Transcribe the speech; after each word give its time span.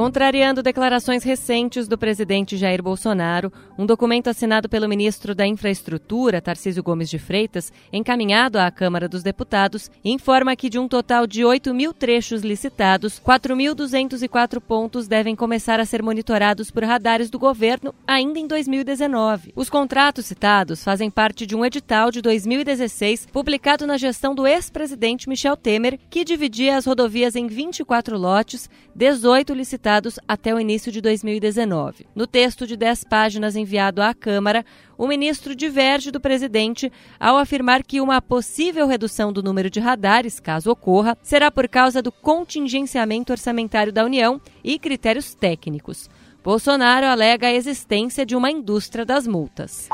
Contrariando 0.00 0.62
declarações 0.62 1.22
recentes 1.22 1.86
do 1.86 1.98
presidente 1.98 2.56
Jair 2.56 2.82
Bolsonaro, 2.82 3.52
um 3.78 3.84
documento 3.84 4.30
assinado 4.30 4.66
pelo 4.66 4.88
ministro 4.88 5.34
da 5.34 5.46
Infraestrutura, 5.46 6.40
Tarcísio 6.40 6.82
Gomes 6.82 7.10
de 7.10 7.18
Freitas, 7.18 7.70
encaminhado 7.92 8.58
à 8.58 8.70
Câmara 8.70 9.06
dos 9.06 9.22
Deputados, 9.22 9.90
informa 10.02 10.56
que 10.56 10.70
de 10.70 10.78
um 10.78 10.88
total 10.88 11.26
de 11.26 11.44
8 11.44 11.74
mil 11.74 11.92
trechos 11.92 12.40
licitados, 12.40 13.20
4.204 13.20 14.58
pontos 14.58 15.06
devem 15.06 15.36
começar 15.36 15.78
a 15.78 15.84
ser 15.84 16.02
monitorados 16.02 16.70
por 16.70 16.82
radares 16.82 17.28
do 17.28 17.38
governo 17.38 17.94
ainda 18.06 18.38
em 18.38 18.46
2019. 18.46 19.52
Os 19.54 19.68
contratos 19.68 20.24
citados 20.24 20.82
fazem 20.82 21.10
parte 21.10 21.44
de 21.44 21.54
um 21.54 21.62
edital 21.62 22.10
de 22.10 22.22
2016 22.22 23.26
publicado 23.26 23.86
na 23.86 23.98
gestão 23.98 24.34
do 24.34 24.46
ex-presidente 24.46 25.28
Michel 25.28 25.58
Temer, 25.58 26.00
que 26.08 26.24
dividia 26.24 26.78
as 26.78 26.86
rodovias 26.86 27.36
em 27.36 27.46
24 27.46 28.16
lotes, 28.16 28.70
18 28.94 29.52
licitados 29.52 29.89
até 30.28 30.54
o 30.54 30.60
início 30.60 30.92
de 30.92 31.00
2019. 31.00 32.06
No 32.14 32.26
texto 32.26 32.66
de 32.66 32.76
10 32.76 33.04
páginas 33.04 33.56
enviado 33.56 34.00
à 34.00 34.14
Câmara, 34.14 34.64
o 34.96 35.06
ministro 35.06 35.54
diverge 35.54 36.10
do 36.10 36.20
presidente 36.20 36.92
ao 37.18 37.36
afirmar 37.36 37.82
que 37.82 38.00
uma 38.00 38.20
possível 38.20 38.86
redução 38.86 39.32
do 39.32 39.42
número 39.42 39.70
de 39.70 39.80
radares, 39.80 40.38
caso 40.38 40.70
ocorra, 40.70 41.16
será 41.22 41.50
por 41.50 41.66
causa 41.68 42.02
do 42.02 42.12
contingenciamento 42.12 43.32
orçamentário 43.32 43.92
da 43.92 44.04
União 44.04 44.40
e 44.62 44.78
critérios 44.78 45.34
técnicos. 45.34 46.08
Bolsonaro 46.42 47.04
alega 47.06 47.48
a 47.48 47.52
existência 47.52 48.24
de 48.24 48.34
uma 48.34 48.50
indústria 48.50 49.04
das 49.04 49.26
multas. 49.26 49.88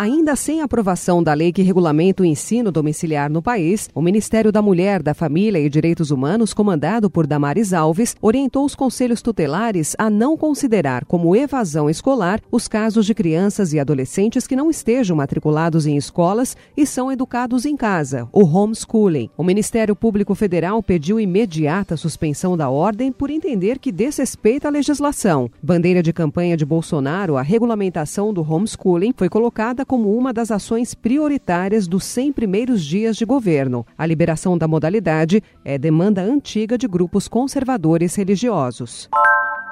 Ainda 0.00 0.36
sem 0.36 0.60
aprovação 0.60 1.20
da 1.20 1.34
lei 1.34 1.52
que 1.52 1.60
regulamenta 1.60 2.22
o 2.22 2.26
ensino 2.26 2.70
domiciliar 2.70 3.28
no 3.28 3.42
país, 3.42 3.90
o 3.92 4.00
Ministério 4.00 4.52
da 4.52 4.62
Mulher, 4.62 5.02
da 5.02 5.12
Família 5.12 5.58
e 5.58 5.68
Direitos 5.68 6.12
Humanos, 6.12 6.54
comandado 6.54 7.10
por 7.10 7.26
Damares 7.26 7.72
Alves, 7.72 8.14
orientou 8.22 8.64
os 8.64 8.76
conselhos 8.76 9.20
tutelares 9.20 9.96
a 9.98 10.08
não 10.08 10.36
considerar 10.36 11.04
como 11.04 11.34
evasão 11.34 11.90
escolar 11.90 12.40
os 12.48 12.68
casos 12.68 13.06
de 13.06 13.12
crianças 13.12 13.72
e 13.72 13.80
adolescentes 13.80 14.46
que 14.46 14.54
não 14.54 14.70
estejam 14.70 15.16
matriculados 15.16 15.84
em 15.84 15.96
escolas 15.96 16.56
e 16.76 16.86
são 16.86 17.10
educados 17.10 17.64
em 17.64 17.76
casa, 17.76 18.28
o 18.32 18.44
homeschooling. 18.44 19.30
O 19.36 19.42
Ministério 19.42 19.96
Público 19.96 20.32
Federal 20.36 20.80
pediu 20.80 21.18
imediata 21.18 21.96
suspensão 21.96 22.56
da 22.56 22.70
ordem 22.70 23.10
por 23.10 23.30
entender 23.30 23.80
que 23.80 23.90
desrespeita 23.90 24.68
a 24.68 24.70
legislação. 24.70 25.50
Bandeira 25.78 26.02
de 26.02 26.12
campanha 26.12 26.56
de 26.56 26.66
Bolsonaro, 26.66 27.36
a 27.36 27.42
regulamentação 27.42 28.34
do 28.34 28.42
homeschooling 28.42 29.14
foi 29.16 29.28
colocada 29.28 29.86
como 29.86 30.12
uma 30.12 30.32
das 30.32 30.50
ações 30.50 30.92
prioritárias 30.92 31.86
dos 31.86 32.02
100 32.02 32.32
primeiros 32.32 32.84
dias 32.84 33.16
de 33.16 33.24
governo. 33.24 33.86
A 33.96 34.04
liberação 34.04 34.58
da 34.58 34.66
modalidade 34.66 35.40
é 35.64 35.78
demanda 35.78 36.20
antiga 36.20 36.76
de 36.76 36.88
grupos 36.88 37.28
conservadores 37.28 38.16
religiosos. 38.16 39.08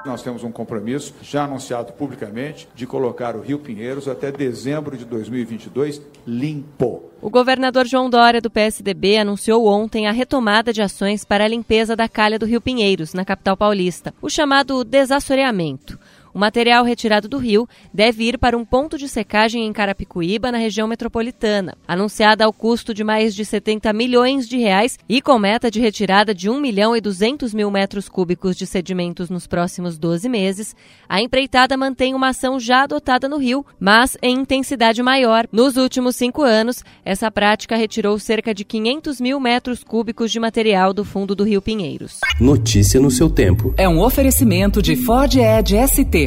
Nós 0.05 0.23
temos 0.23 0.45
um 0.45 0.51
compromisso, 0.51 1.13
já 1.21 1.43
anunciado 1.43 1.91
publicamente, 1.91 2.69
de 2.73 2.87
colocar 2.87 3.35
o 3.35 3.41
Rio 3.41 3.59
Pinheiros 3.59 4.07
até 4.07 4.31
dezembro 4.31 4.95
de 4.95 5.03
2022 5.03 6.01
limpo. 6.25 7.06
O 7.19 7.31
governador 7.31 7.87
João 7.87 8.09
Dória, 8.09 8.39
do 8.39 8.49
PSDB, 8.49 9.17
anunciou 9.17 9.65
ontem 9.65 10.07
a 10.07 10.11
retomada 10.11 10.71
de 10.71 10.83
ações 10.83 11.25
para 11.25 11.45
a 11.45 11.47
limpeza 11.47 11.95
da 11.95 12.07
calha 12.07 12.37
do 12.37 12.45
Rio 12.45 12.61
Pinheiros, 12.61 13.13
na 13.13 13.25
capital 13.25 13.57
paulista, 13.57 14.13
o 14.21 14.29
chamado 14.29 14.83
desassoreamento. 14.83 15.99
O 16.37 16.39
material 16.39 16.85
retirado 16.85 17.27
do 17.27 17.39
rio 17.39 17.67
deve 17.91 18.25
ir 18.25 18.37
para 18.37 18.55
um 18.55 18.63
ponto 18.63 18.95
de 18.95 19.09
secagem 19.09 19.65
em 19.65 19.73
Carapicuíba, 19.73 20.51
na 20.51 20.59
região 20.59 20.87
metropolitana. 20.87 21.75
Anunciada 21.87 22.45
ao 22.45 22.53
custo 22.53 22.93
de 22.93 23.03
mais 23.03 23.33
de 23.33 23.43
70 23.43 23.91
milhões 23.91 24.47
de 24.47 24.55
reais 24.55 24.99
e 25.09 25.19
com 25.19 25.39
meta 25.39 25.71
de 25.71 25.79
retirada 25.79 26.35
de 26.35 26.47
1 26.47 26.61
milhão 26.61 26.95
e 26.95 27.01
200 27.01 27.55
mil 27.55 27.71
metros 27.71 28.07
cúbicos 28.07 28.55
de 28.55 28.67
sedimentos 28.67 29.31
nos 29.31 29.47
próximos 29.47 29.97
12 29.97 30.29
meses, 30.29 30.75
a 31.09 31.19
empreitada 31.19 31.75
mantém 31.75 32.13
uma 32.13 32.27
ação 32.27 32.59
já 32.59 32.83
adotada 32.83 33.27
no 33.27 33.37
rio, 33.37 33.65
mas 33.79 34.15
em 34.21 34.37
intensidade 34.37 35.01
maior. 35.01 35.47
Nos 35.51 35.75
últimos 35.75 36.15
cinco 36.15 36.43
anos, 36.43 36.83
essa 37.03 37.31
prática 37.31 37.75
retirou 37.75 38.19
cerca 38.19 38.53
de 38.53 38.63
500 38.63 39.19
mil 39.19 39.39
metros 39.39 39.83
cúbicos 39.83 40.31
de 40.31 40.39
material 40.39 40.93
do 40.93 41.03
fundo 41.03 41.33
do 41.33 41.43
rio 41.43 41.63
Pinheiros. 41.63 42.19
Notícia 42.39 42.99
no 42.99 43.09
seu 43.09 43.27
tempo. 43.27 43.73
É 43.75 43.89
um 43.89 43.99
oferecimento 43.99 44.83
de 44.83 44.95
Ford 44.95 45.33
Edge 45.35 45.75
ST 45.87 46.26